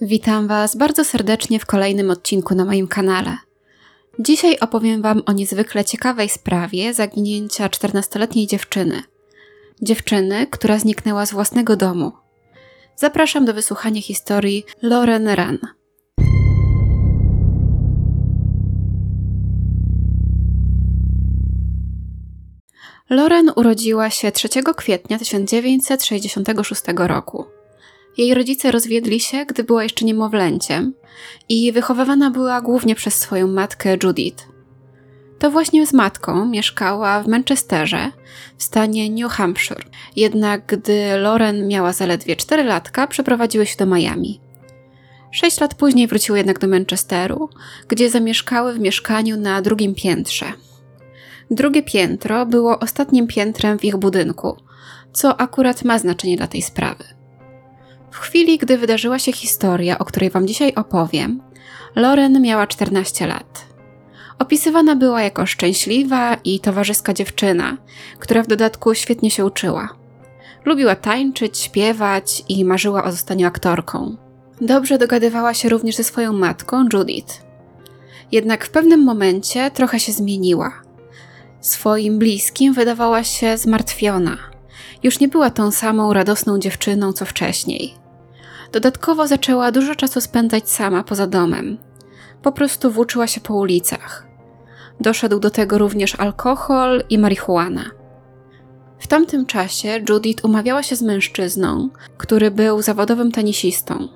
Witam 0.00 0.48
Was 0.48 0.76
bardzo 0.76 1.04
serdecznie 1.04 1.60
w 1.60 1.66
kolejnym 1.66 2.10
odcinku 2.10 2.54
na 2.54 2.64
moim 2.64 2.88
kanale. 2.88 3.36
Dzisiaj 4.18 4.58
opowiem 4.58 5.02
Wam 5.02 5.22
o 5.26 5.32
niezwykle 5.32 5.84
ciekawej 5.84 6.28
sprawie 6.28 6.94
zaginięcia 6.94 7.68
14-letniej 7.68 8.46
dziewczyny. 8.46 9.02
Dziewczyny, 9.82 10.46
która 10.46 10.78
zniknęła 10.78 11.26
z 11.26 11.32
własnego 11.32 11.76
domu. 11.76 12.12
Zapraszam 12.96 13.44
do 13.44 13.54
wysłuchania 13.54 14.02
historii 14.02 14.64
Lauren 14.82 15.28
Run. 15.28 15.58
Lauren 23.10 23.52
urodziła 23.56 24.10
się 24.10 24.32
3 24.32 24.48
kwietnia 24.76 25.18
1966 25.18 26.82
roku. 26.96 27.44
Jej 28.18 28.34
rodzice 28.34 28.70
rozwiedli 28.70 29.20
się, 29.20 29.46
gdy 29.46 29.64
była 29.64 29.82
jeszcze 29.82 30.04
niemowlęciem 30.04 30.94
i 31.48 31.72
wychowywana 31.72 32.30
była 32.30 32.60
głównie 32.60 32.94
przez 32.94 33.14
swoją 33.14 33.46
matkę 33.46 33.96
Judith. 34.02 34.48
To 35.38 35.50
właśnie 35.50 35.86
z 35.86 35.92
matką 35.92 36.46
mieszkała 36.46 37.22
w 37.22 37.28
Manchesterze, 37.28 38.10
w 38.58 38.62
stanie 38.62 39.10
New 39.10 39.32
Hampshire. 39.32 39.84
Jednak 40.16 40.66
gdy 40.66 41.16
Lauren 41.18 41.68
miała 41.68 41.92
zaledwie 41.92 42.36
4 42.36 42.64
latka, 42.64 43.06
przeprowadziły 43.06 43.66
się 43.66 43.76
do 43.76 43.86
Miami. 43.86 44.40
Sześć 45.30 45.60
lat 45.60 45.74
później 45.74 46.06
wróciły 46.06 46.38
jednak 46.38 46.58
do 46.58 46.68
Manchesteru, 46.68 47.48
gdzie 47.88 48.10
zamieszkały 48.10 48.74
w 48.74 48.80
mieszkaniu 48.80 49.36
na 49.36 49.62
drugim 49.62 49.94
piętrze. 49.94 50.52
Drugie 51.50 51.82
piętro 51.82 52.46
było 52.46 52.78
ostatnim 52.78 53.26
piętrem 53.26 53.78
w 53.78 53.84
ich 53.84 53.96
budynku, 53.96 54.56
co 55.12 55.40
akurat 55.40 55.84
ma 55.84 55.98
znaczenie 55.98 56.36
dla 56.36 56.46
tej 56.46 56.62
sprawy. 56.62 57.13
W 58.14 58.18
chwili, 58.18 58.58
gdy 58.58 58.78
wydarzyła 58.78 59.18
się 59.18 59.32
historia, 59.32 59.98
o 59.98 60.04
której 60.04 60.30
Wam 60.30 60.46
dzisiaj 60.46 60.74
opowiem, 60.74 61.42
Loren 61.96 62.42
miała 62.42 62.66
14 62.66 63.26
lat. 63.26 63.66
Opisywana 64.38 64.96
była 64.96 65.22
jako 65.22 65.46
szczęśliwa 65.46 66.36
i 66.44 66.60
towarzyska 66.60 67.14
dziewczyna, 67.14 67.76
która 68.18 68.42
w 68.42 68.46
dodatku 68.46 68.94
świetnie 68.94 69.30
się 69.30 69.44
uczyła. 69.44 69.88
Lubiła 70.64 70.96
tańczyć, 70.96 71.58
śpiewać 71.58 72.44
i 72.48 72.64
marzyła 72.64 73.04
o 73.04 73.10
zostaniu 73.10 73.46
aktorką. 73.46 74.16
Dobrze 74.60 74.98
dogadywała 74.98 75.54
się 75.54 75.68
również 75.68 75.96
ze 75.96 76.04
swoją 76.04 76.32
matką, 76.32 76.88
Judith. 76.92 77.42
Jednak 78.32 78.64
w 78.64 78.70
pewnym 78.70 79.04
momencie 79.04 79.70
trochę 79.70 80.00
się 80.00 80.12
zmieniła. 80.12 80.72
Swoim 81.60 82.18
bliskim 82.18 82.74
wydawała 82.74 83.24
się 83.24 83.58
zmartwiona. 83.58 84.36
Już 85.02 85.20
nie 85.20 85.28
była 85.28 85.50
tą 85.50 85.70
samą 85.70 86.12
radosną 86.12 86.58
dziewczyną 86.58 87.12
co 87.12 87.24
wcześniej. 87.24 88.03
Dodatkowo 88.74 89.26
zaczęła 89.26 89.72
dużo 89.72 89.94
czasu 89.94 90.20
spędzać 90.20 90.70
sama 90.70 91.04
poza 91.04 91.26
domem. 91.26 91.78
Po 92.42 92.52
prostu 92.52 92.90
włóczyła 92.90 93.26
się 93.26 93.40
po 93.40 93.54
ulicach. 93.54 94.26
Doszedł 95.00 95.40
do 95.40 95.50
tego 95.50 95.78
również 95.78 96.20
alkohol 96.20 97.04
i 97.10 97.18
marihuana. 97.18 97.84
W 98.98 99.06
tamtym 99.06 99.46
czasie 99.46 100.00
Judith 100.08 100.44
umawiała 100.44 100.82
się 100.82 100.96
z 100.96 101.02
mężczyzną, 101.02 101.88
który 102.16 102.50
był 102.50 102.82
zawodowym 102.82 103.32
tenisistą. 103.32 104.08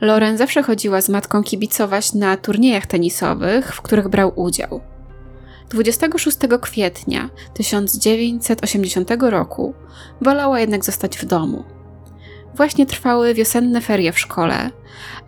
Lauren 0.00 0.36
zawsze 0.36 0.62
chodziła 0.62 1.00
z 1.00 1.08
matką 1.08 1.42
kibicować 1.42 2.12
na 2.14 2.36
turniejach 2.36 2.86
tenisowych, 2.86 3.74
w 3.74 3.82
których 3.82 4.08
brał 4.08 4.32
udział. 4.36 4.80
26 5.70 6.38
kwietnia 6.60 7.30
1980 7.54 9.10
roku 9.20 9.74
wolała 10.20 10.60
jednak 10.60 10.84
zostać 10.84 11.18
w 11.18 11.24
domu. 11.24 11.79
Właśnie 12.54 12.86
trwały 12.86 13.34
wiosenne 13.34 13.80
ferie 13.80 14.12
w 14.12 14.18
szkole, 14.18 14.70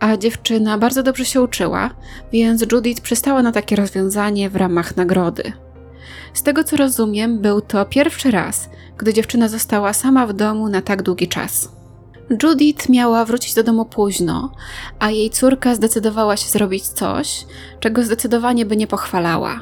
a 0.00 0.16
dziewczyna 0.16 0.78
bardzo 0.78 1.02
dobrze 1.02 1.24
się 1.24 1.40
uczyła, 1.42 1.90
więc 2.32 2.64
Judith 2.72 3.02
przystała 3.02 3.42
na 3.42 3.52
takie 3.52 3.76
rozwiązanie 3.76 4.50
w 4.50 4.56
ramach 4.56 4.96
nagrody. 4.96 5.52
Z 6.34 6.42
tego 6.42 6.64
co 6.64 6.76
rozumiem, 6.76 7.38
był 7.38 7.60
to 7.60 7.84
pierwszy 7.84 8.30
raz, 8.30 8.68
gdy 8.98 9.14
dziewczyna 9.14 9.48
została 9.48 9.92
sama 9.92 10.26
w 10.26 10.32
domu 10.32 10.68
na 10.68 10.82
tak 10.82 11.02
długi 11.02 11.28
czas. 11.28 11.68
Judith 12.42 12.88
miała 12.88 13.24
wrócić 13.24 13.54
do 13.54 13.62
domu 13.62 13.84
późno, 13.84 14.52
a 14.98 15.10
jej 15.10 15.30
córka 15.30 15.74
zdecydowała 15.74 16.36
się 16.36 16.50
zrobić 16.50 16.88
coś, 16.88 17.46
czego 17.80 18.02
zdecydowanie 18.02 18.66
by 18.66 18.76
nie 18.76 18.86
pochwalała. 18.86 19.60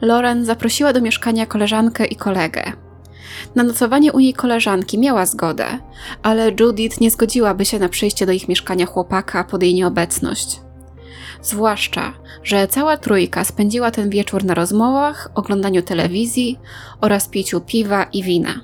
Lauren 0.00 0.44
zaprosiła 0.44 0.92
do 0.92 1.00
mieszkania 1.00 1.46
koleżankę 1.46 2.04
i 2.04 2.16
kolegę. 2.16 2.72
Na 3.54 3.62
nocowanie 3.62 4.12
u 4.12 4.18
jej 4.18 4.34
koleżanki 4.34 4.98
miała 4.98 5.26
zgodę, 5.26 5.78
ale 6.22 6.52
Judith 6.60 7.00
nie 7.00 7.10
zgodziłaby 7.10 7.64
się 7.64 7.78
na 7.78 7.88
przyjście 7.88 8.26
do 8.26 8.32
ich 8.32 8.48
mieszkania 8.48 8.86
chłopaka 8.86 9.44
pod 9.44 9.62
jej 9.62 9.74
nieobecność. 9.74 10.60
Zwłaszcza, 11.42 12.12
że 12.42 12.68
cała 12.68 12.96
trójka 12.96 13.44
spędziła 13.44 13.90
ten 13.90 14.10
wieczór 14.10 14.44
na 14.44 14.54
rozmowach, 14.54 15.30
oglądaniu 15.34 15.82
telewizji 15.82 16.58
oraz 17.00 17.28
piciu 17.28 17.60
piwa 17.60 18.04
i 18.04 18.22
wina. 18.22 18.60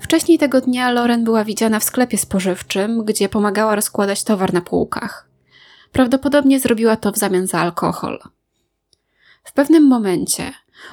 Wcześniej 0.00 0.38
tego 0.38 0.60
dnia 0.60 0.90
Lauren 0.90 1.24
była 1.24 1.44
widziana 1.44 1.80
w 1.80 1.84
sklepie 1.84 2.18
spożywczym, 2.18 3.04
gdzie 3.04 3.28
pomagała 3.28 3.74
rozkładać 3.74 4.24
towar 4.24 4.52
na 4.52 4.60
półkach. 4.60 5.28
Prawdopodobnie 5.92 6.60
zrobiła 6.60 6.96
to 6.96 7.12
w 7.12 7.18
zamian 7.18 7.46
za 7.46 7.60
alkohol. 7.60 8.18
W 9.44 9.52
pewnym 9.52 9.86
momencie, 9.86 10.52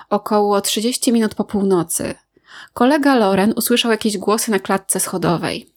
około 0.09 0.61
30 0.61 1.11
minut 1.11 1.35
po 1.35 1.43
północy, 1.43 2.15
Kolega 2.73 3.15
Loren 3.15 3.53
usłyszał 3.55 3.91
jakieś 3.91 4.17
głosy 4.17 4.51
na 4.51 4.59
klatce 4.59 4.99
schodowej. 4.99 5.69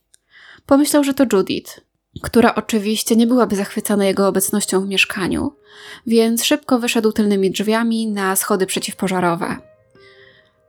Pomyślał, 0.65 1.03
że 1.03 1.13
to 1.13 1.25
Judith, 1.33 1.81
która 2.21 2.55
oczywiście 2.55 3.15
nie 3.15 3.27
byłaby 3.27 3.55
zachwycona 3.55 4.05
jego 4.05 4.27
obecnością 4.27 4.81
w 4.81 4.87
mieszkaniu, 4.87 5.53
więc 6.07 6.45
szybko 6.45 6.79
wyszedł 6.79 7.11
tylnymi 7.11 7.51
drzwiami 7.51 8.07
na 8.07 8.35
schody 8.35 8.65
przeciwpożarowe. 8.65 9.57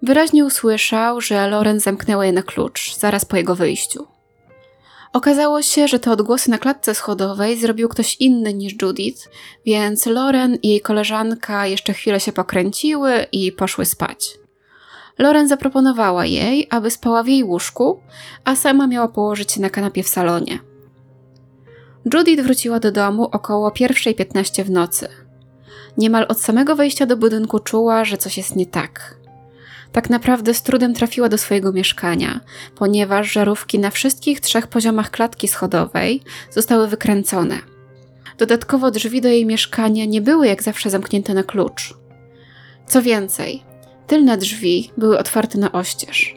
Wyraźnie 0.03 0.45
usłyszał, 0.45 1.21
że 1.21 1.49
Loren 1.49 1.81
zamknęła 1.81 2.27
je 2.27 2.33
na 2.33 2.43
klucz 2.43 2.97
zaraz 2.97 3.25
po 3.25 3.37
jego 3.37 3.55
wyjściu. 3.55 4.07
Okazało 5.13 5.63
się, 5.63 5.89
że 5.89 5.99
te 5.99 6.11
odgłosy 6.11 6.51
na 6.51 6.59
klatce 6.59 6.95
schodowej 6.95 7.59
zrobił 7.59 7.89
ktoś 7.89 8.17
inny 8.17 8.55
niż 8.55 8.83
Judith, 8.83 9.29
więc 9.67 10.07
Loren 10.07 10.59
i 10.63 10.69
jej 10.69 10.81
koleżanka 10.81 11.67
jeszcze 11.67 11.93
chwilę 11.93 12.21
się 12.21 12.33
pokręciły 12.33 13.27
i 13.33 13.53
poszły 13.53 13.87
spać. 13.87 14.40
Loren 15.21 15.49
zaproponowała 15.49 16.27
jej, 16.27 16.67
aby 16.71 16.91
spała 16.91 17.23
w 17.23 17.29
jej 17.29 17.45
łóżku, 17.45 18.01
a 18.45 18.57
sama 18.57 18.87
miała 18.87 19.09
położyć 19.09 19.53
się 19.53 19.61
na 19.61 19.71
kanapie 19.71 20.03
w 20.03 20.09
salonie. 20.09 20.59
Judith 22.15 22.43
wróciła 22.43 22.81
do 22.81 22.93
domu 22.93 23.29
około 23.33 23.71
1.15 23.71 24.65
w 24.65 24.71
nocy. 24.71 25.09
Niemal 25.99 26.27
od 26.29 26.41
samego 26.41 26.77
wejścia 26.77 27.07
do 27.07 27.17
budynku 27.17 27.59
czuła, 27.59 28.05
że 28.05 28.19
coś 28.19 28.37
jest 28.37 28.57
nie 28.57 28.67
tak. 28.67 29.17
Tak 29.93 30.11
naprawdę 30.11 30.55
z 30.55 30.63
trudem 30.63 30.95
trafiła 30.95 31.29
do 31.29 31.39
swojego 31.39 31.73
mieszkania, 31.73 32.41
ponieważ 32.77 33.33
żarówki 33.33 33.79
na 33.79 33.91
wszystkich 33.91 34.41
trzech 34.41 34.67
poziomach 34.67 35.11
klatki 35.11 35.49
schodowej 35.49 36.23
zostały 36.51 36.89
wykręcone. 36.89 37.59
Dodatkowo 38.39 38.91
drzwi 38.91 39.21
do 39.21 39.29
jej 39.29 39.47
mieszkania 39.47 40.05
nie 40.05 40.21
były 40.21 40.47
jak 40.47 40.63
zawsze 40.63 40.91
zamknięte 40.91 41.35
na 41.35 41.43
klucz. 41.43 41.95
Co 42.87 43.03
więcej, 43.03 43.70
Tylne 44.11 44.37
drzwi 44.37 44.91
były 44.97 45.19
otwarte 45.19 45.59
na 45.59 45.73
oścież. 45.73 46.37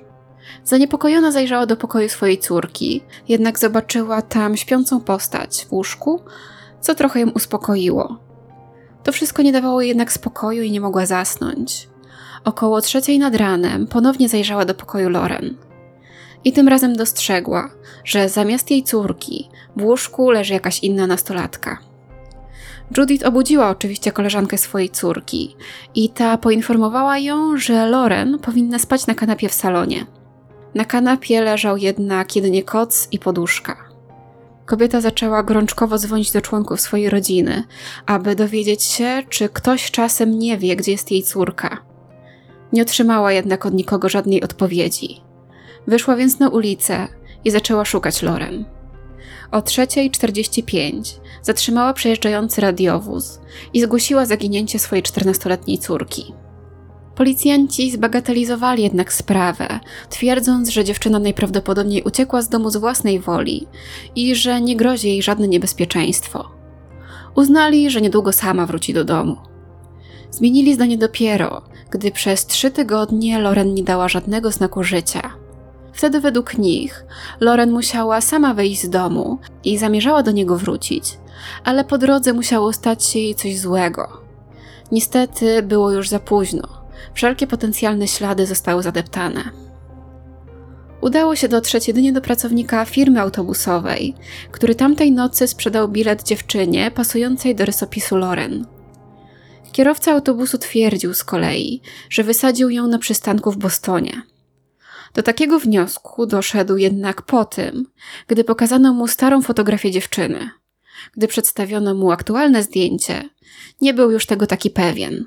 Zaniepokojona 0.64 1.32
zajrzała 1.32 1.66
do 1.66 1.78
pokoju 1.78 2.10
swojej 2.10 2.38
córki, 2.38 3.04
jednak 3.28 3.60
zobaczyła 3.60 4.22
tam 4.22 4.58
śpiącą 4.58 5.02
postać 5.02 5.66
w 5.66 5.74
łóżku, 5.74 6.22
co 6.82 6.96
trochę 6.96 7.20
ją 7.20 7.30
uspokoiło. 7.30 8.18
To 9.04 9.12
wszystko 9.12 9.42
nie 9.42 9.52
dawało 9.52 9.82
jej 9.82 9.88
jednak 9.88 10.12
spokoju 10.12 10.64
i 10.64 10.72
nie 10.72 10.82
mogła 10.82 11.06
zasnąć. 11.06 11.90
Około 12.44 12.82
trzeciej 12.82 13.20
nad 13.20 13.36
ranem 13.36 13.88
ponownie 13.88 14.30
zajrzała 14.30 14.66
do 14.66 14.74
pokoju 14.74 15.10
Loren. 15.10 15.56
I 16.44 16.54
tym 16.54 16.68
razem 16.68 16.96
dostrzegła, 16.96 17.70
że 18.06 18.30
zamiast 18.30 18.72
jej 18.72 18.84
córki 18.84 19.50
w 19.78 19.84
łóżku 19.84 20.30
leży 20.30 20.54
jakaś 20.54 20.80
inna 20.80 21.08
nastolatka. 21.08 21.93
Judith 22.98 23.26
obudziła 23.26 23.70
oczywiście 23.70 24.12
koleżankę 24.12 24.58
swojej 24.58 24.90
córki 24.90 25.56
i 25.96 26.10
ta 26.10 26.38
poinformowała 26.38 27.18
ją, 27.18 27.58
że 27.58 27.90
Loren 27.90 28.40
powinna 28.40 28.80
spać 28.80 29.08
na 29.08 29.16
kanapie 29.16 29.50
w 29.50 29.54
salonie. 29.54 30.06
Na 30.76 30.86
kanapie 30.86 31.42
leżał 31.42 31.78
jednak 31.78 32.36
jedynie 32.36 32.64
koc 32.64 33.08
i 33.12 33.20
poduszka. 33.20 33.78
Kobieta 34.66 35.02
zaczęła 35.02 35.44
gorączkowo 35.44 35.98
dzwonić 35.98 36.32
do 36.32 36.42
członków 36.42 36.82
swojej 36.82 37.10
rodziny, 37.10 37.64
aby 38.06 38.36
dowiedzieć 38.36 38.84
się, 38.84 39.24
czy 39.30 39.50
ktoś 39.50 39.92
czasem 39.92 40.40
nie 40.40 40.58
wie, 40.58 40.76
gdzie 40.76 40.92
jest 40.92 41.12
jej 41.12 41.24
córka. 41.24 41.78
Nie 42.74 42.82
otrzymała 42.82 43.32
jednak 43.32 43.66
od 43.66 43.74
nikogo 43.74 44.10
żadnej 44.10 44.44
odpowiedzi. 44.44 45.22
Wyszła 45.88 46.16
więc 46.16 46.40
na 46.40 46.50
ulicę 46.50 47.08
i 47.46 47.52
zaczęła 47.52 47.86
szukać 47.86 48.22
Loren. 48.22 48.66
O 49.54 49.60
3.45 49.60 51.20
zatrzymała 51.42 51.94
przejeżdżający 51.94 52.62
radiowóz 52.62 53.40
i 53.74 53.82
zgłosiła 53.82 54.26
zaginięcie 54.26 54.80
swojej 54.80 55.04
14-letniej 55.04 55.78
córki. 55.78 56.34
Policjanci 57.16 57.92
zbagatelizowali 57.92 58.84
jednak 58.84 59.14
sprawę, 59.14 59.80
twierdząc, 60.10 60.70
że 60.70 60.84
dziewczyna 60.84 61.20
najprawdopodobniej 61.20 62.04
uciekła 62.04 62.42
z 62.42 62.50
domu 62.50 62.70
z 62.70 62.78
własnej 62.78 63.20
woli 63.20 63.68
i 64.16 64.36
że 64.36 64.62
nie 64.62 64.76
grozi 64.76 65.08
jej 65.08 65.22
żadne 65.22 65.48
niebezpieczeństwo. 65.48 66.50
Uznali, 67.36 67.90
że 67.90 68.02
niedługo 68.02 68.32
sama 68.32 68.66
wróci 68.66 68.94
do 68.94 69.04
domu. 69.04 69.38
Zmienili 70.32 70.74
zdanie 70.74 70.98
dopiero, 70.98 71.62
gdy 71.92 72.12
przez 72.12 72.46
trzy 72.46 72.72
tygodnie 72.72 73.40
Loren 73.40 73.74
nie 73.74 73.84
dała 73.84 74.08
żadnego 74.10 74.52
znaku 74.52 74.84
życia. 74.84 75.43
Wtedy 75.94 76.20
według 76.20 76.58
nich 76.58 77.06
Loren 77.40 77.72
musiała 77.72 78.22
sama 78.22 78.54
wyjść 78.54 78.82
z 78.82 78.90
domu 78.90 79.38
i 79.64 79.78
zamierzała 79.78 80.24
do 80.24 80.32
niego 80.32 80.58
wrócić, 80.58 81.18
ale 81.64 81.84
po 81.84 81.98
drodze 81.98 82.34
musiało 82.34 82.74
stać 82.74 83.06
się 83.06 83.20
jej 83.20 83.36
coś 83.36 83.60
złego. 83.60 84.22
Niestety 84.92 85.64
było 85.64 85.92
już 85.92 86.10
za 86.10 86.20
późno. 86.20 86.68
Wszelkie 87.14 87.48
potencjalne 87.48 88.08
ślady 88.08 88.46
zostały 88.46 88.84
zadeptane. 88.84 89.44
Udało 91.02 91.36
się 91.36 91.48
dotrzeć 91.48 91.88
jedynie 91.88 92.14
do 92.14 92.22
pracownika 92.22 92.86
firmy 92.86 93.22
autobusowej, 93.22 94.16
który 94.52 94.76
tamtej 94.76 95.12
nocy 95.12 95.48
sprzedał 95.48 95.88
bilet 95.88 96.24
dziewczynie 96.24 96.92
pasującej 96.92 97.56
do 97.56 97.66
rysopisu 97.66 98.18
Loren. 98.18 98.66
Kierowca 99.72 100.12
autobusu 100.12 100.58
twierdził 100.58 101.14
z 101.14 101.24
kolei, 101.24 101.82
że 102.10 102.24
wysadził 102.24 102.70
ją 102.70 102.88
na 102.88 103.00
przystanku 103.00 103.52
w 103.52 103.58
Bostonie. 103.58 104.22
Do 105.14 105.24
takiego 105.24 105.60
wniosku 105.60 106.26
doszedł 106.26 106.78
jednak 106.78 107.22
po 107.22 107.46
tym, 107.46 107.86
gdy 108.28 108.44
pokazano 108.44 108.94
mu 108.94 109.08
starą 109.08 109.42
fotografię 109.42 109.92
dziewczyny. 109.92 110.50
Gdy 111.18 111.28
przedstawiono 111.28 111.94
mu 111.94 112.12
aktualne 112.12 112.64
zdjęcie, 112.64 113.30
nie 113.82 113.94
był 113.94 114.12
już 114.12 114.26
tego 114.26 114.48
taki 114.48 114.70
pewien. 114.70 115.26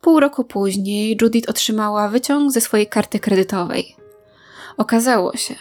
Pół 0.00 0.20
roku 0.20 0.44
później 0.44 1.18
Judith 1.22 1.50
otrzymała 1.50 2.08
wyciąg 2.08 2.52
ze 2.52 2.60
swojej 2.60 2.86
karty 2.86 3.20
kredytowej. 3.20 3.96
Okazało 4.76 5.36
się, 5.36 5.54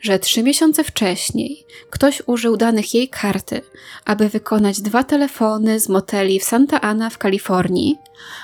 że 0.00 0.18
trzy 0.18 0.42
miesiące 0.42 0.84
wcześniej 0.84 1.64
ktoś 1.90 2.22
użył 2.26 2.56
danych 2.56 2.94
jej 2.94 3.08
karty, 3.08 3.60
aby 4.04 4.28
wykonać 4.28 4.80
dwa 4.80 5.04
telefony 5.04 5.80
z 5.80 5.88
moteli 5.88 6.40
w 6.40 6.44
Santa 6.44 6.80
Ana 6.80 7.10
w 7.10 7.18
Kalifornii 7.18 7.98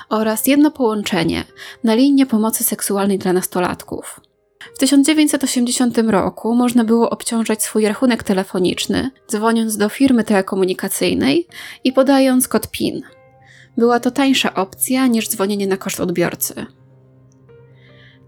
oraz 0.09 0.47
jedno 0.47 0.71
połączenie 0.71 1.43
na 1.83 1.95
linię 1.95 2.25
pomocy 2.25 2.63
seksualnej 2.63 3.19
dla 3.19 3.33
nastolatków. 3.33 4.19
W 4.79 4.87
1980 4.87 5.97
roku 5.97 6.55
można 6.55 6.83
było 6.83 7.09
obciążać 7.09 7.63
swój 7.63 7.85
rachunek 7.85 8.23
telefoniczny, 8.23 9.11
dzwoniąc 9.31 9.77
do 9.77 9.89
firmy 9.89 10.23
telekomunikacyjnej 10.23 11.47
i 11.83 11.93
podając 11.93 12.47
kod 12.47 12.71
PIN. 12.71 13.01
Była 13.77 13.99
to 13.99 14.11
tańsza 14.11 14.53
opcja 14.53 15.07
niż 15.07 15.29
dzwonienie 15.29 15.67
na 15.67 15.77
koszt 15.77 15.99
odbiorcy. 15.99 16.65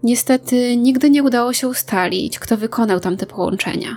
Niestety 0.02 0.76
nigdy 0.76 1.10
nie 1.10 1.22
udało 1.22 1.52
się 1.52 1.68
ustalić, 1.68 2.38
kto 2.38 2.56
wykonał 2.56 3.00
tamte 3.00 3.26
połączenia. 3.26 3.96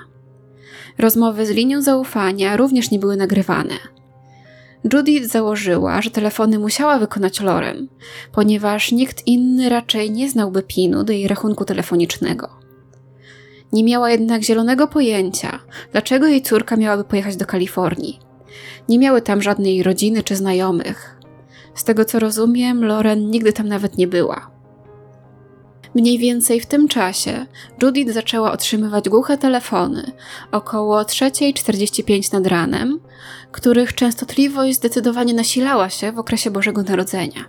Rozmowy 0.98 1.46
z 1.46 1.50
linią 1.50 1.82
zaufania 1.82 2.58
również 2.58 2.92
nie 2.92 3.00
były 3.00 3.18
nagrywane. 3.18 3.76
Judith 4.94 5.28
założyła, 5.32 6.02
że 6.02 6.12
telefony 6.12 6.60
musiała 6.60 7.00
wykonać 7.00 7.40
Loren, 7.40 7.88
ponieważ 8.32 8.92
nikt 8.92 9.28
inny 9.28 9.70
raczej 9.70 10.12
nie 10.12 10.30
znałby 10.30 10.64
PIN-u 10.64 11.04
do 11.04 11.14
jej 11.14 11.28
rachunku 11.28 11.66
telefonicznego. 11.66 12.50
Nie 13.74 13.84
miała 13.84 14.12
jednak 14.12 14.44
zielonego 14.44 14.88
pojęcia, 14.88 15.60
dlaczego 15.92 16.28
jej 16.28 16.42
córka 16.42 16.76
miałaby 16.76 17.04
pojechać 17.04 17.36
do 17.38 17.46
Kalifornii. 17.46 18.20
Nie 18.90 19.00
miały 19.00 19.22
tam 19.22 19.42
żadnej 19.42 19.84
rodziny 19.84 20.24
czy 20.24 20.36
znajomych. 20.36 21.22
Z 21.76 21.84
tego 21.84 22.06
co 22.06 22.20
rozumiem, 22.20 22.86
Loren 22.86 23.30
nigdy 23.30 23.54
tam 23.54 23.68
nawet 23.68 23.98
nie 23.98 24.08
była. 24.08 24.55
Mniej 25.96 26.18
więcej 26.18 26.60
w 26.60 26.66
tym 26.66 26.88
czasie 26.88 27.46
Judith 27.82 28.14
zaczęła 28.14 28.52
otrzymywać 28.52 29.10
głuche 29.10 29.38
telefony 29.38 30.12
około 30.52 31.02
3.45 31.02 32.34
nad 32.34 32.48
ranem, 32.48 33.00
których 33.52 33.96
częstotliwość 33.96 34.76
zdecydowanie 34.76 35.34
nasilała 35.34 35.90
się 35.90 36.12
w 36.12 36.20
okresie 36.20 36.52
Bożego 36.52 36.84
Narodzenia. 36.84 37.46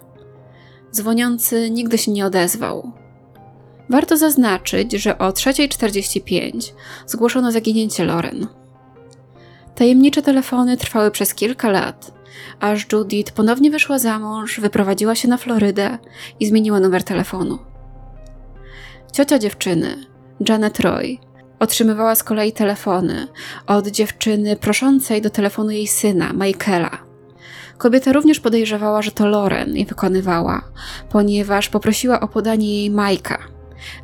Dzwoniący 0.93 1.71
nigdy 1.71 1.99
się 1.99 2.13
nie 2.13 2.27
odezwał. 2.27 2.93
Warto 3.91 4.17
zaznaczyć, 4.17 4.93
że 4.93 5.19
o 5.19 5.31
3.45 5.31 6.73
zgłoszono 7.07 7.53
zaginięcie 7.53 8.05
Loren. 8.05 8.47
Tajemnicze 9.75 10.23
telefony 10.23 10.77
trwały 10.77 11.11
przez 11.11 11.35
kilka 11.35 11.71
lat, 11.71 12.13
aż 12.61 12.87
Judith 12.93 13.33
ponownie 13.33 13.71
wyszła 13.71 13.99
za 13.99 14.19
mąż, 14.19 14.61
wyprowadziła 14.61 15.15
się 15.15 15.29
na 15.29 15.37
Florydę 15.37 15.99
i 16.41 16.47
zmieniła 16.47 16.81
numer 16.81 17.05
telefonu. 17.05 17.59
Ciocia 19.17 19.39
dziewczyny, 19.39 20.07
Janet 20.49 20.81
Roy, 20.81 21.19
otrzymywała 21.59 22.15
z 22.15 22.23
kolei 22.23 22.53
telefony 22.53 23.29
od 23.67 23.87
dziewczyny 23.89 24.57
proszącej 24.57 25.23
do 25.23 25.31
telefonu 25.31 25.71
jej 25.71 25.87
syna, 25.87 26.33
Michaela. 26.33 26.99
Kobieta 27.79 28.13
również 28.13 28.41
podejrzewała, 28.41 29.03
że 29.03 29.11
to 29.11 29.27
Loren 29.27 29.77
je 29.77 29.85
wykonywała, 29.85 30.63
ponieważ 31.11 31.69
poprosiła 31.69 32.21
o 32.21 32.29
podanie 32.29 32.77
jej 32.77 32.91
Majka, 32.91 33.39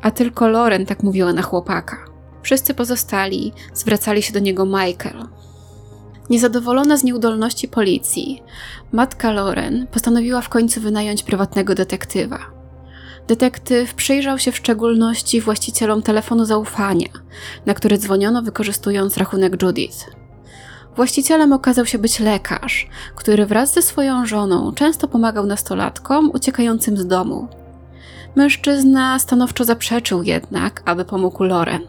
a 0.01 0.11
tylko 0.11 0.47
Loren 0.47 0.85
tak 0.85 1.03
mówiła 1.03 1.33
na 1.33 1.41
chłopaka. 1.41 1.97
Wszyscy 2.41 2.73
pozostali 2.73 3.53
zwracali 3.73 4.21
się 4.21 4.33
do 4.33 4.39
niego 4.39 4.65
Michael. 4.65 5.27
Niezadowolona 6.29 6.97
z 6.97 7.03
nieudolności 7.03 7.67
policji, 7.67 8.43
matka 8.91 9.31
Loren 9.31 9.87
postanowiła 9.87 10.41
w 10.41 10.49
końcu 10.49 10.81
wynająć 10.81 11.23
prywatnego 11.23 11.75
detektywa. 11.75 12.52
Detektyw 13.27 13.93
przyjrzał 13.93 14.39
się 14.39 14.51
w 14.51 14.57
szczególności 14.57 15.41
właścicielom 15.41 16.01
telefonu 16.01 16.45
zaufania, 16.45 17.07
na 17.65 17.73
który 17.73 17.97
dzwoniono 17.97 18.41
wykorzystując 18.41 19.17
rachunek 19.17 19.61
Judith. 19.61 20.09
Właścicielem 20.95 21.53
okazał 21.53 21.85
się 21.85 21.97
być 21.97 22.19
lekarz, 22.19 22.87
który 23.15 23.45
wraz 23.45 23.73
ze 23.73 23.81
swoją 23.81 24.25
żoną 24.25 24.73
często 24.73 25.07
pomagał 25.07 25.45
nastolatkom 25.45 26.31
uciekającym 26.33 26.97
z 26.97 27.07
domu. 27.07 27.47
Mężczyzna 28.35 29.19
stanowczo 29.19 29.63
zaprzeczył 29.63 30.23
jednak, 30.23 30.81
aby 30.85 31.05
pomógł 31.05 31.43
Loren. 31.43 31.81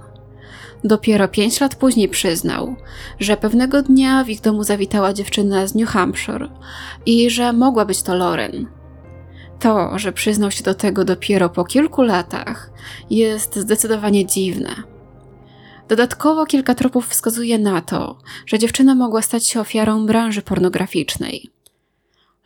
Dopiero 0.84 1.28
pięć 1.28 1.60
lat 1.60 1.74
później 1.74 2.08
przyznał, 2.08 2.76
że 3.20 3.36
pewnego 3.36 3.82
dnia 3.82 4.24
w 4.24 4.28
ich 4.28 4.40
domu 4.40 4.64
zawitała 4.64 5.12
dziewczyna 5.12 5.66
z 5.66 5.74
New 5.74 5.88
Hampshire 5.88 6.48
i 7.06 7.30
że 7.30 7.52
mogła 7.52 7.84
być 7.84 8.02
to 8.02 8.14
Loren, 8.14 8.66
to, 9.58 9.98
że 9.98 10.12
przyznał 10.12 10.50
się 10.50 10.64
do 10.64 10.74
tego 10.74 11.04
dopiero 11.04 11.48
po 11.48 11.64
kilku 11.64 12.02
latach, 12.02 12.70
jest 13.10 13.56
zdecydowanie 13.56 14.26
dziwne. 14.26 14.74
Dodatkowo 15.88 16.46
kilka 16.46 16.74
tropów 16.74 17.08
wskazuje 17.08 17.58
na 17.58 17.80
to, 17.80 18.18
że 18.46 18.58
dziewczyna 18.58 18.94
mogła 18.94 19.22
stać 19.22 19.46
się 19.46 19.60
ofiarą 19.60 20.06
branży 20.06 20.42
pornograficznej. 20.42 21.50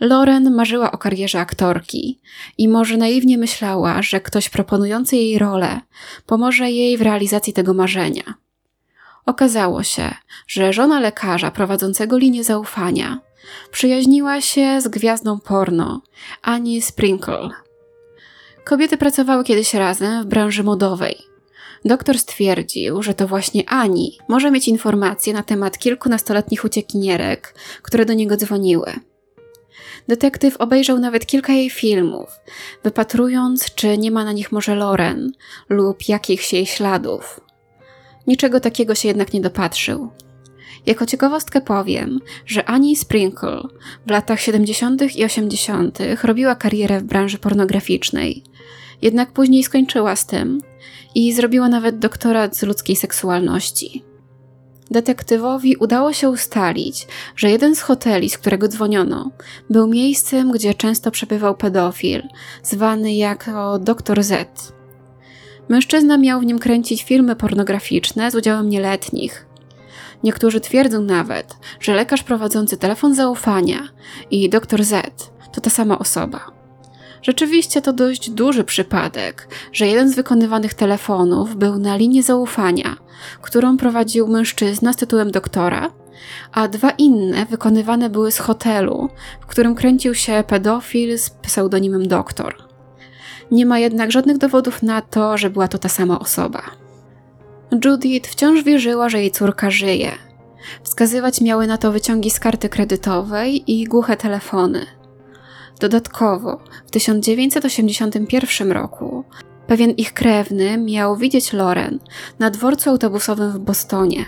Loren 0.01 0.55
marzyła 0.55 0.93
o 0.93 0.99
karierze 0.99 1.41
aktorki 1.41 2.21
i 2.59 2.69
może 2.69 2.97
naiwnie 2.97 3.39
myślała, 3.39 4.03
że 4.03 4.21
ktoś 4.21 4.49
proponujący 4.49 5.17
jej 5.17 5.39
rolę 5.39 5.81
pomoże 6.27 6.71
jej 6.71 6.99
w 6.99 7.03
realizacji 7.03 7.53
tego 7.53 7.75
marzenia. 7.75 8.35
Okazało 9.27 9.83
się, 9.83 10.15
że 10.47 10.73
żona 10.73 11.01
lekarza 11.01 11.51
prowadzącego 11.51 12.19
linię 12.19 12.45
zaufania 12.45 13.21
Przyjaźniła 13.71 14.41
się 14.41 14.81
z 14.81 14.89
gwiazdą 14.89 15.41
porno, 15.41 16.03
Annie 16.43 16.83
Sprinkle. 16.83 17.51
Kobiety 18.65 18.97
pracowały 18.99 19.45
kiedyś 19.45 19.75
razem 19.75 20.23
w 20.23 20.27
branży 20.27 20.65
modowej. 20.65 21.19
Doktor 21.85 22.19
stwierdził, 22.19 23.03
że 23.03 23.15
to 23.15 23.29
właśnie 23.29 23.63
Ani 23.69 24.19
może 24.29 24.51
mieć 24.51 24.69
informacje 24.69 25.33
na 25.33 25.43
temat 25.43 25.79
kilku 25.79 26.09
nastoletnich 26.09 26.65
uciekinierek, 26.65 27.55
które 27.83 28.05
do 28.05 28.13
niego 28.13 28.37
dzwoniły. 28.37 28.93
Detektyw 30.09 30.57
obejrzał 30.57 30.99
nawet 30.99 31.27
kilka 31.27 31.53
jej 31.53 31.71
filmów, 31.71 32.29
wypatrując, 32.85 33.75
czy 33.75 33.99
nie 33.99 34.11
ma 34.11 34.25
na 34.25 34.33
nich 34.33 34.53
może 34.53 34.75
Loren 34.75 35.33
lub 35.69 36.09
jakichś 36.09 36.53
jej 36.53 36.67
śladów. 36.67 37.41
Niczego 38.27 38.61
takiego 38.61 38.95
się 38.95 39.09
jednak 39.09 39.33
nie 39.33 39.41
dopatrzył. 39.41 40.11
Jako 40.89 41.07
ciekawostkę 41.07 41.61
powiem, 41.61 42.21
że 42.47 42.65
Annie 42.65 42.97
Sprinkle 42.97 43.63
w 44.07 44.11
latach 44.11 44.41
70. 44.41 45.17
i 45.17 45.25
80. 45.25 45.99
robiła 46.23 46.55
karierę 46.55 47.01
w 47.01 47.05
branży 47.05 47.39
pornograficznej, 47.39 48.45
jednak 49.03 49.33
później 49.33 49.65
skończyła 49.65 50.17
z 50.17 50.27
tym 50.27 50.61
i 51.15 51.33
zrobiła 51.33 51.69
nawet 51.69 51.99
doktorat 51.99 52.57
z 52.57 52.63
ludzkiej 52.63 52.97
seksualności. 52.97 54.05
Detektywowi 54.91 55.77
udało 55.77 56.13
się 56.13 56.31
ustalić, 56.31 57.07
że 57.37 57.51
jeden 57.51 57.75
z 57.75 57.81
hoteli, 57.81 58.31
z 58.31 58.39
którego 58.39 58.69
dzwoniono, 58.69 59.31
był 59.71 59.87
miejscem, 59.87 60.53
gdzie 60.53 60.75
często 60.75 61.11
przebywał 61.11 61.57
pedofil, 61.57 62.23
zwany 62.63 63.15
jako 63.15 63.79
Dr. 63.79 64.23
Z. 64.23 64.73
Mężczyzna 65.69 66.19
miał 66.19 66.41
w 66.41 66.45
nim 66.45 66.59
kręcić 66.59 67.03
filmy 67.05 67.37
pornograficzne 67.37 68.31
z 68.31 68.35
udziałem 68.35 68.69
nieletnich, 68.69 69.48
Niektórzy 70.23 70.61
twierdzą 70.61 71.03
nawet, 71.03 71.57
że 71.81 71.95
lekarz 71.95 72.23
prowadzący 72.23 72.77
telefon 72.77 73.15
zaufania 73.15 73.89
i 74.31 74.49
dr 74.49 74.85
Z 74.85 75.31
to 75.53 75.61
ta 75.61 75.71
sama 75.71 75.99
osoba. 75.99 76.41
Rzeczywiście 77.23 77.83
to 77.83 77.93
dość 77.93 78.31
duży 78.31 78.65
przypadek, 78.65 79.49
że 79.73 79.87
jeden 79.87 80.11
z 80.11 80.15
wykonywanych 80.15 80.75
telefonów 80.75 81.57
był 81.57 81.79
na 81.79 81.97
linii 81.97 82.23
zaufania, 82.23 82.97
którą 83.43 83.77
prowadził 83.77 84.29
mężczyzna 84.29 84.93
z 84.93 84.97
tytułem 84.97 85.31
doktora, 85.31 85.91
a 86.53 86.69
dwa 86.69 86.91
inne 86.91 87.47
wykonywane 87.47 88.11
były 88.11 88.33
z 88.33 88.39
hotelu, 88.39 89.09
w 89.41 89.47
którym 89.47 89.75
kręcił 89.75 90.15
się 90.15 90.45
pedofil 90.47 91.19
z 91.19 91.31
pseudonimem 91.31 92.09
doktor. 92.09 92.69
Nie 93.51 93.67
ma 93.67 93.79
jednak 93.79 94.13
żadnych 94.13 94.39
dowodów 94.39 94.83
na 94.83 95.01
to, 95.01 95.39
że 95.39 95.51
była 95.51 95.69
to 95.69 95.79
ta 95.79 95.89
sama 95.89 96.19
osoba. 96.19 96.63
Judith 97.85 98.31
wciąż 98.31 98.63
wierzyła, 98.63 99.09
że 99.09 99.21
jej 99.21 99.31
córka 99.31 99.71
żyje. 99.71 100.13
Wskazywać 100.83 101.41
miały 101.41 101.67
na 101.67 101.79
to 101.79 101.93
wyciągi 101.93 102.31
z 102.31 102.41
karty 102.41 102.69
kredytowej 102.69 103.73
i 103.73 103.85
głuche 103.85 104.17
telefony. 104.17 104.87
Dodatkowo, 105.81 106.61
w 106.87 106.91
1981 106.91 108.73
roku 108.73 109.25
pewien 109.67 109.91
ich 109.91 110.13
krewny 110.13 110.79
miał 110.79 111.17
widzieć 111.17 111.53
Loren 111.53 111.99
na 112.39 112.51
dworcu 112.51 112.91
autobusowym 112.91 113.53
w 113.53 113.59
Bostonie. 113.59 114.25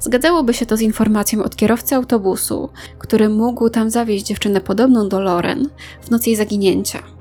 Zgadzałoby 0.00 0.54
się 0.54 0.66
to 0.66 0.76
z 0.76 0.80
informacją 0.80 1.42
od 1.42 1.56
kierowcy 1.56 1.94
autobusu, 1.94 2.68
który 2.98 3.28
mógł 3.28 3.70
tam 3.70 3.90
zawieźć 3.90 4.26
dziewczynę 4.26 4.60
podobną 4.60 5.08
do 5.08 5.20
Loren 5.20 5.68
w 6.02 6.10
noc 6.10 6.26
jej 6.26 6.36
zaginięcia. 6.36 7.17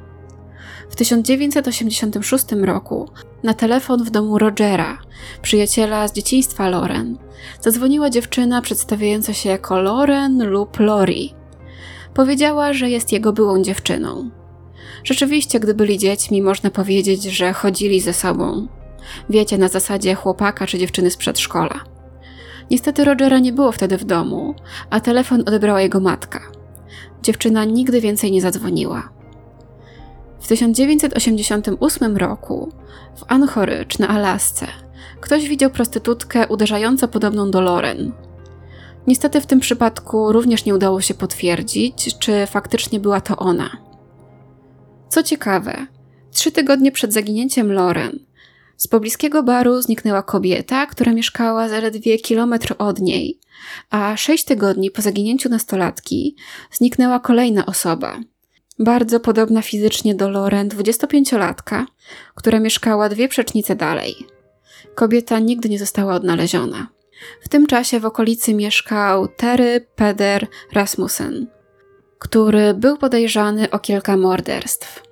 W 0.98 1.00
1986 1.00 2.46
roku 2.51 3.10
na 3.44 3.54
telefon 3.54 4.04
w 4.04 4.10
domu 4.10 4.38
Rogera, 4.38 4.98
przyjaciela 5.42 6.08
z 6.08 6.13
dzieciństwa 6.13 6.70
Loren, 6.70 7.18
zadzwoniła 7.62 8.10
dziewczyna 8.10 8.62
przedstawiająca 8.62 9.34
się 9.34 9.50
jako 9.50 9.82
Loren 9.82 10.50
lub 10.50 10.80
Lori. 10.80 11.34
Powiedziała, 12.13 12.74
że 12.74 12.89
jest 12.89 13.12
jego 13.12 13.34
byłą 13.34 13.62
dziewczyną. 13.62 14.30
Rzeczywiście, 15.04 15.60
gdy 15.60 15.74
byli 15.74 15.98
dziećmi, 15.98 16.42
można 16.42 16.70
powiedzieć, 16.70 17.24
że 17.24 17.54
chodzili 17.54 18.01
ze 18.01 18.13
sobą. 18.13 18.68
Wiecie, 19.30 19.58
na 19.58 19.68
zasadzie 19.68 20.16
chłopaka 20.16 20.68
czy 20.68 20.77
dziewczyny 20.77 21.12
z 21.12 21.18
przedszkola. 21.18 21.80
Niestety 22.72 23.06
Rogera 23.06 23.39
nie 23.39 23.54
było 23.54 23.72
wtedy 23.72 23.98
w 23.98 24.06
domu, 24.06 24.56
a 24.89 25.00
telefon 25.00 25.44
odebrała 25.46 25.82
jego 25.82 26.00
matka. 26.00 26.42
Dziewczyna 27.24 27.66
nigdy 27.66 28.01
więcej 28.01 28.32
nie 28.32 28.42
zadzwoniła. 28.42 29.17
W 30.39 30.48
1988 30.48 32.17
roku 32.17 32.72
w 33.15 33.24
Anchorage 33.27 33.96
na 34.00 34.08
Alasce 34.08 34.67
ktoś 35.22 35.50
widział 35.50 35.70
prostytutkę 35.70 36.48
uderzająco 36.48 37.08
podobną 37.08 37.51
do 37.51 37.62
Loren. 37.62 38.12
Niestety 39.08 39.41
w 39.41 39.46
tym 39.46 39.60
przypadku 39.60 40.32
również 40.32 40.65
nie 40.65 40.75
udało 40.75 41.01
się 41.01 41.13
potwierdzić, 41.13 42.17
czy 42.20 42.46
faktycznie 42.48 43.00
była 43.00 43.22
to 43.22 43.38
ona. 43.38 43.70
Co 45.10 45.24
ciekawe, 45.24 45.88
trzy 46.32 46.51
tygodnie 46.51 46.91
przed 46.91 47.13
zaginięciem 47.13 47.72
Loren 47.72 48.20
z 48.77 48.88
pobliskiego 48.88 49.44
baru 49.44 49.82
zniknęła 49.82 50.24
kobieta, 50.24 50.86
która 50.86 51.13
mieszkała 51.13 51.70
zaledwie 51.70 52.20
kilometr 52.20 52.75
od 52.77 53.00
niej, 53.00 53.39
a 53.89 54.17
sześć 54.17 54.44
tygodni 54.46 54.91
po 54.91 55.01
zaginięciu 55.01 55.50
nastolatki 55.50 56.36
zniknęła 56.72 57.20
kolejna 57.20 57.65
osoba. 57.65 58.20
Bardzo 58.80 59.20
podobna 59.20 59.62
fizycznie 59.62 60.16
do 60.16 60.30
Loren, 60.30 60.70
25-latka, 60.70 61.86
która 62.36 62.60
mieszkała 62.60 63.10
dwie 63.10 63.28
przecznice 63.28 63.76
dalej. 63.76 64.16
Kobieta 64.96 65.40
nigdy 65.40 65.70
nie 65.70 65.80
została 65.80 66.16
odnaleziona. 66.16 66.88
W 67.42 67.50
tym 67.50 67.68
czasie 67.68 68.00
w 68.00 68.06
okolicy 68.06 68.54
mieszkał 68.54 69.28
Terry 69.28 69.88
Peder 69.96 70.48
Rasmussen, 70.74 71.48
który 72.20 72.74
był 72.74 72.98
podejrzany 72.98 73.70
o 73.70 73.80
kilka 73.80 74.18
morderstw. 74.18 75.04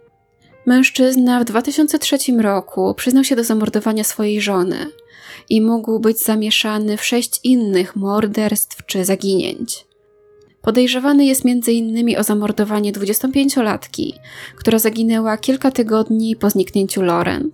Mężczyzna 0.65 1.39
w 1.39 1.43
2003 1.43 2.17
roku 2.39 2.93
przyznał 2.93 3.23
się 3.23 3.35
do 3.35 3.43
zamordowania 3.43 4.03
swojej 4.03 4.41
żony 4.41 4.87
i 5.49 5.61
mógł 5.61 5.99
być 5.99 6.23
zamieszany 6.23 6.97
w 6.97 7.05
sześć 7.05 7.39
innych 7.43 7.95
morderstw 7.95 8.85
czy 8.85 9.05
zaginięć. 9.05 9.85
Podejrzewany 10.65 11.25
jest 11.25 11.45
m.in. 11.45 12.19
o 12.19 12.23
zamordowanie 12.23 12.93
25-latki, 12.93 14.13
która 14.55 14.79
zaginęła 14.79 15.37
kilka 15.37 15.71
tygodni 15.71 16.35
po 16.35 16.49
zniknięciu 16.49 17.01
Loren, 17.01 17.51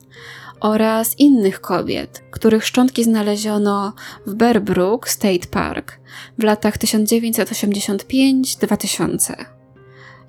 oraz 0.60 1.20
innych 1.20 1.62
kobiet, 1.62 2.24
których 2.32 2.66
szczątki 2.66 3.04
znaleziono 3.04 3.94
w 4.26 4.34
Bearbrook 4.34 5.10
State 5.10 5.48
Park 5.52 6.00
w 6.38 6.44
latach 6.44 6.78
1985-2000. 6.78 9.46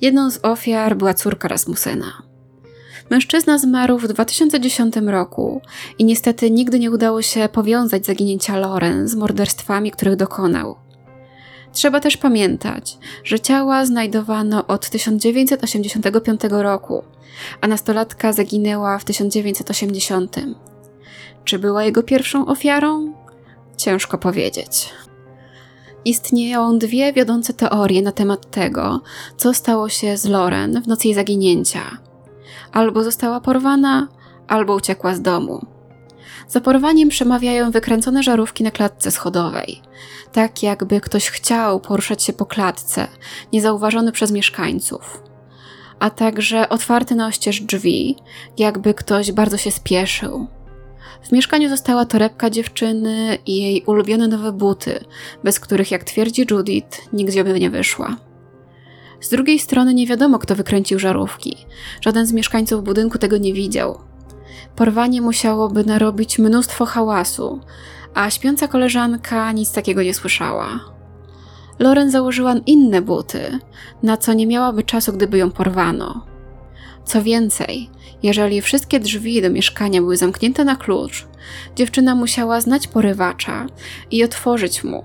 Jedną 0.01 0.31
z 0.31 0.39
ofiar 0.43 0.97
była 0.97 1.15
córka 1.15 1.49
Rasmusena. 1.49 2.23
Mężczyzna 3.11 3.59
zmarł 3.59 3.99
w 3.99 4.09
2010 4.09 4.97
roku 4.97 5.61
i 5.99 6.05
niestety 6.05 6.51
nigdy 6.51 6.79
nie 6.79 6.91
udało 6.91 7.23
się 7.23 7.49
powiązać 7.53 8.07
zaginięcia 8.07 8.59
Loren 8.59 9.09
z 9.09 9.15
morderstwami, 9.15 9.91
których 9.91 10.17
dokonał. 10.17 10.92
Trzeba 11.73 12.01
też 12.01 12.17
pamiętać, 12.17 12.99
że 13.25 13.41
ciała 13.41 13.87
znajdowano 13.87 14.67
od 14.67 14.91
1985 14.91 16.41
roku, 16.51 17.05
a 17.61 17.67
nastolatka 17.69 18.33
zaginęła 18.33 18.99
w 18.99 19.05
1980. 19.05 20.37
Czy 21.45 21.59
była 21.59 21.85
jego 21.85 22.03
pierwszą 22.03 22.47
ofiarą? 22.47 23.13
Ciężko 23.77 24.19
powiedzieć. 24.19 24.89
Istnieją 26.05 26.79
dwie 26.79 27.13
wiodące 27.13 27.53
teorie 27.55 28.03
na 28.03 28.13
temat 28.13 28.51
tego, 28.51 29.01
co 29.37 29.55
stało 29.55 29.89
się 29.89 30.17
z 30.17 30.25
Loren 30.25 30.83
w 30.83 30.89
nocy 30.89 31.09
jej 31.09 31.15
zaginięcia. 31.15 31.81
Albo 32.73 33.05
została 33.05 33.41
porwana, 33.41 34.09
albo 34.49 34.75
uciekła 34.75 35.15
z 35.15 35.23
domu. 35.23 35.72
Za 36.49 36.61
porwaniem 36.61 37.09
przemawiają 37.09 37.71
wykręcone 37.71 38.23
żarówki 38.23 38.65
na 38.65 38.71
klatce 38.71 39.11
schodowej, 39.11 39.81
tak 40.33 40.63
jakby 40.63 41.01
ktoś 41.01 41.31
chciał 41.31 41.81
poruszać 41.81 42.23
się 42.23 42.33
po 42.33 42.47
klatce, 42.47 43.09
niezauważony 43.53 44.13
przez 44.13 44.31
mieszkańców. 44.31 45.23
A 45.99 46.11
także 46.11 46.69
otwarte 46.69 47.15
na 47.15 47.27
oścież 47.27 47.61
drzwi, 47.61 48.17
jakby 48.59 48.95
ktoś 48.95 49.33
bardzo 49.33 49.57
się 49.57 49.71
spieszył. 49.71 50.47
W 51.23 51.33
mieszkaniu 51.33 51.69
została 51.69 52.05
torebka 52.05 52.51
dziewczyny 52.51 53.39
i 53.47 53.63
jej 53.63 53.83
ulubione 53.87 54.29
nowe 54.29 54.53
buty, 54.53 55.05
bez 55.45 55.61
których, 55.61 55.91
jak 55.91 56.05
twierdzi 56.05 56.47
Judith, 56.51 56.99
nigdzie 57.13 57.45
by 57.45 57.61
nie 57.61 57.71
wyszła. 57.71 58.17
Z 59.21 59.29
drugiej 59.29 59.59
strony 59.59 59.95
nie 59.95 60.07
wiadomo, 60.07 60.39
kto 60.39 60.55
wykręcił 60.55 60.99
żarówki. 60.99 61.57
Żaden 62.01 62.27
z 62.27 62.33
mieszkańców 62.33 62.85
budynku 62.85 63.19
tego 63.19 63.39
nie 63.39 63.53
widział. 63.53 64.12
Porwanie 64.77 65.23
musiałoby 65.23 65.85
narobić 65.85 66.39
mnóstwo 66.39 66.87
hałasu, 66.87 67.61
a 68.15 68.31
śpiąca 68.31 68.69
koleżanka 68.69 69.53
nic 69.53 69.73
takiego 69.73 70.03
nie 70.03 70.15
słyszała. 70.15 70.81
Loren 71.79 72.11
założyła 72.11 72.55
inne 72.67 73.03
buty, 73.03 73.59
na 74.03 74.17
co 74.17 74.33
nie 74.33 74.47
miałaby 74.47 74.83
czasu, 74.83 75.13
gdyby 75.13 75.39
ją 75.39 75.51
porwano. 75.51 76.27
Co 77.05 77.23
więcej, 77.23 77.91
jeżeli 78.23 78.63
wszystkie 78.63 79.01
drzwi 79.01 79.43
do 79.43 79.51
mieszkania 79.51 80.01
były 80.01 80.17
zamknięte 80.17 80.65
na 80.65 80.77
klucz, 80.77 81.27
dziewczyna 81.77 82.15
musiała 82.15 82.61
znać 82.61 82.89
porywacza 82.89 83.67
i 84.11 84.25
otworzyć 84.25 84.85
mu. 84.85 85.05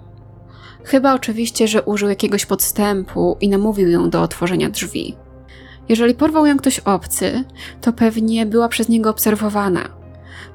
Chyba 0.83 1.13
oczywiście, 1.13 1.67
że 1.67 1.83
użył 1.83 2.09
jakiegoś 2.09 2.45
podstępu 2.45 3.37
i 3.41 3.49
namówił 3.49 3.89
ją 3.89 4.09
do 4.09 4.21
otworzenia 4.21 4.69
drzwi. 4.69 5.15
Jeżeli 5.89 6.13
porwał 6.15 6.45
ją 6.45 6.57
ktoś 6.57 6.79
obcy, 6.79 7.43
to 7.81 7.93
pewnie 7.93 8.45
była 8.45 8.69
przez 8.69 8.89
niego 8.89 9.09
obserwowana. 9.09 9.89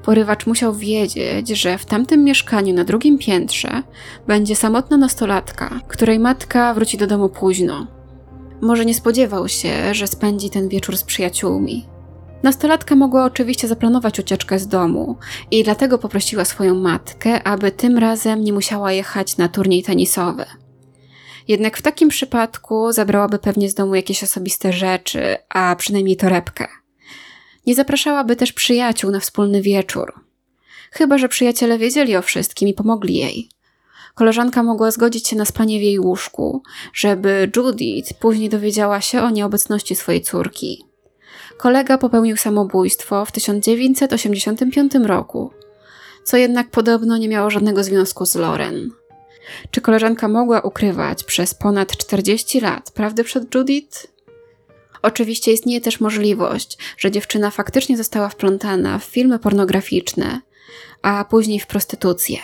Porywacz 0.03 0.47
musiał 0.47 0.73
wiedzieć, 0.73 1.49
że 1.49 1.77
w 1.77 1.85
tamtym 1.85 2.23
mieszkaniu 2.23 2.73
na 2.73 2.83
drugim 2.83 3.17
piętrze 3.17 3.83
będzie 4.27 4.55
samotna 4.55 4.97
nastolatka, 4.97 5.79
której 5.87 6.19
matka 6.19 6.73
wróci 6.73 6.97
do 6.97 7.07
domu 7.07 7.29
późno. 7.29 7.87
Może 8.61 8.85
nie 8.85 8.93
spodziewał 8.93 9.47
się, 9.47 9.93
że 9.93 10.07
spędzi 10.07 10.49
ten 10.49 10.69
wieczór 10.69 10.97
z 10.97 11.03
przyjaciółmi. 11.03 11.85
Nastolatka 12.43 12.95
mogła 12.95 13.25
oczywiście 13.25 13.67
zaplanować 13.67 14.19
ucieczkę 14.19 14.59
z 14.59 14.67
domu 14.67 15.17
i 15.51 15.63
dlatego 15.63 15.97
poprosiła 15.97 16.45
swoją 16.45 16.75
matkę, 16.75 17.43
aby 17.43 17.71
tym 17.71 17.97
razem 17.97 18.43
nie 18.43 18.53
musiała 18.53 18.91
jechać 18.91 19.37
na 19.37 19.47
turniej 19.47 19.83
tenisowy. 19.83 20.45
Jednak 21.47 21.77
w 21.77 21.81
takim 21.81 22.09
przypadku 22.09 22.91
zabrałaby 22.91 23.39
pewnie 23.39 23.69
z 23.69 23.73
domu 23.73 23.95
jakieś 23.95 24.23
osobiste 24.23 24.73
rzeczy, 24.73 25.37
a 25.49 25.75
przynajmniej 25.75 26.17
torebkę. 26.17 26.67
Nie 27.65 27.75
zapraszałaby 27.75 28.35
też 28.35 28.53
przyjaciół 28.53 29.11
na 29.11 29.19
wspólny 29.19 29.61
wieczór. 29.61 30.13
Chyba, 30.91 31.17
że 31.17 31.29
przyjaciele 31.29 31.77
wiedzieli 31.77 32.15
o 32.15 32.21
wszystkim 32.21 32.69
i 32.69 32.73
pomogli 32.73 33.15
jej. 33.15 33.49
Koleżanka 34.15 34.63
mogła 34.63 34.91
zgodzić 34.91 35.27
się 35.27 35.35
na 35.35 35.45
spanie 35.45 35.79
w 35.79 35.81
jej 35.81 35.99
łóżku, 35.99 36.63
żeby 36.93 37.51
Judith 37.55 38.13
później 38.19 38.49
dowiedziała 38.49 39.01
się 39.01 39.21
o 39.21 39.29
nieobecności 39.29 39.95
swojej 39.95 40.21
córki. 40.21 40.85
Kolega 41.57 41.97
popełnił 41.97 42.37
samobójstwo 42.37 43.25
w 43.25 43.31
1985 43.31 44.93
roku, 45.03 45.51
co 46.23 46.37
jednak 46.37 46.69
podobno 46.69 47.17
nie 47.17 47.29
miało 47.29 47.49
żadnego 47.49 47.83
związku 47.83 48.25
z 48.25 48.35
Loren. 48.35 48.91
Czy 49.71 49.81
koleżanka 49.81 50.27
mogła 50.27 50.61
ukrywać 50.61 51.23
przez 51.23 51.53
ponad 51.53 51.97
40 51.97 52.59
lat 52.59 52.91
prawdę 52.91 53.23
przed 53.23 53.55
Judith? 53.55 54.07
Oczywiście 55.01 55.53
istnieje 55.53 55.81
też 55.81 55.99
możliwość, 55.99 56.77
że 56.97 57.11
dziewczyna 57.11 57.51
faktycznie 57.51 57.97
została 57.97 58.29
wplątana 58.29 58.99
w 58.99 59.03
filmy 59.03 59.39
pornograficzne, 59.39 60.41
a 61.01 61.25
później 61.25 61.59
w 61.59 61.67
prostytucję. 61.67 62.37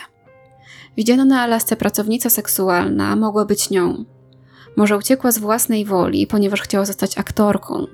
Widziana 0.98 1.26
na 1.26 1.42
Alasce 1.42 1.76
pracownica 1.76 2.30
seksualna 2.30 3.16
mogła 3.16 3.46
być 3.46 3.70
nią. 3.70 4.06
Może 4.76 4.98
uciekła 4.98 5.32
z 5.32 5.38
własnej 5.38 5.86
woli, 5.86 6.28
ponieważ 6.28 6.62
chciała 6.62 6.86
zostać 6.86 7.18
aktorką, 7.18 7.88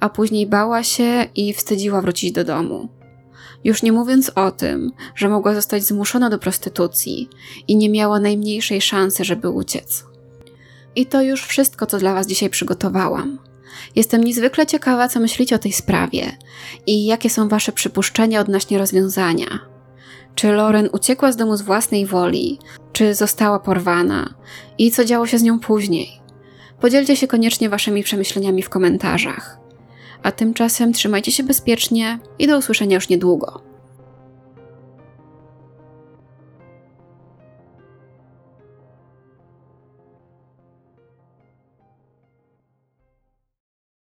a 0.00 0.08
później 0.08 0.46
bała 0.46 0.82
się 0.82 1.26
i 1.34 1.52
wstydziła 1.52 2.00
wrócić 2.00 2.32
do 2.32 2.44
domu. 2.44 2.88
Już 3.64 3.82
nie 3.82 3.92
mówiąc 3.92 4.32
o 4.34 4.50
tym, 4.50 4.92
że 5.14 5.28
mogła 5.28 5.54
zostać 5.54 5.84
zmuszona 5.84 6.30
do 6.30 6.38
prostytucji 6.38 7.28
i 7.68 7.76
nie 7.76 7.90
miała 7.90 8.20
najmniejszej 8.20 8.80
szansy, 8.80 9.24
żeby 9.24 9.48
uciec. 9.48 10.04
I 10.96 11.06
to 11.06 11.22
już 11.22 11.44
wszystko, 11.44 11.86
co 11.86 11.98
dla 11.98 12.14
Was 12.14 12.26
dzisiaj 12.26 12.50
przygotowałam. 12.50 13.38
Jestem 13.96 14.24
niezwykle 14.24 14.66
ciekawa, 14.66 15.08
co 15.08 15.20
myślicie 15.20 15.56
o 15.56 15.58
tej 15.58 15.72
sprawie 15.72 16.32
i 16.86 17.06
jakie 17.06 17.30
są 17.30 17.48
Wasze 17.48 17.72
przypuszczenia 17.72 18.40
odnośnie 18.40 18.78
rozwiązania. 18.78 19.46
Czy 20.34 20.52
Loren 20.52 20.88
uciekła 20.92 21.32
z 21.32 21.36
domu 21.36 21.56
z 21.56 21.62
własnej 21.62 22.06
woli, 22.06 22.58
czy 22.92 23.14
została 23.14 23.58
porwana 23.60 24.34
i 24.78 24.90
co 24.90 25.04
działo 25.04 25.26
się 25.26 25.38
z 25.38 25.42
nią 25.42 25.60
później? 25.60 26.20
Podzielcie 26.80 27.16
się 27.16 27.26
koniecznie 27.26 27.68
Waszymi 27.68 28.02
przemyśleniami 28.02 28.62
w 28.62 28.68
komentarzach. 28.68 29.61
A 30.22 30.32
tymczasem 30.32 30.92
trzymajcie 30.92 31.32
się 31.32 31.42
bezpiecznie 31.42 32.18
i 32.38 32.46
do 32.46 32.58
usłyszenia 32.58 32.94
już 32.94 33.08
niedługo. 33.08 33.71